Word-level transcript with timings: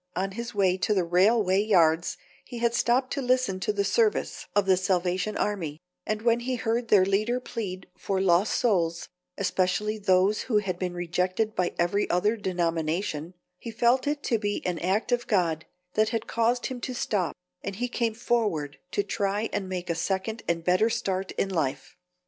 On 0.15 0.31
his 0.31 0.55
way 0.55 0.77
to 0.77 0.95
the 0.95 1.03
railway 1.03 1.61
yards 1.61 2.17
he 2.43 2.57
had 2.57 2.73
stopped 2.73 3.13
to 3.13 3.21
listen 3.21 3.59
to 3.59 3.71
the 3.71 3.83
service 3.83 4.47
of 4.55 4.65
the 4.65 4.75
Salvation 4.75 5.37
Army, 5.37 5.79
and 6.07 6.23
when 6.23 6.39
he 6.39 6.55
heard 6.55 6.87
their 6.87 7.05
leader 7.05 7.39
plead 7.39 7.85
for 7.99 8.19
lost 8.19 8.53
souls, 8.55 9.09
especially 9.37 9.99
those 9.99 10.41
who 10.49 10.57
had 10.57 10.79
been 10.79 10.95
rejected 10.95 11.53
by 11.53 11.75
every 11.77 12.09
other 12.09 12.35
denomination, 12.35 13.35
he 13.59 13.69
felt 13.69 14.07
it 14.07 14.23
to 14.23 14.39
be 14.39 14.65
an 14.65 14.79
act 14.79 15.11
of 15.11 15.27
God 15.27 15.67
that 15.93 16.09
had 16.09 16.25
caused 16.25 16.65
him 16.65 16.81
to 16.81 16.95
stop, 16.95 17.35
and 17.61 17.75
he 17.75 17.87
came 17.87 18.15
forward 18.15 18.79
to 18.93 19.03
try 19.03 19.51
and 19.53 19.69
make 19.69 19.87
a 19.91 19.93
second 19.93 20.41
and 20.47 20.63
better 20.63 20.89
start 20.89 21.29
in 21.33 21.47
life. 21.49 21.95